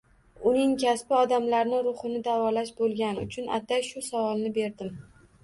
[0.51, 4.99] Uning kasbi odamlarni ruhini davolash bo’lgani uchun atay shu savolni berdim.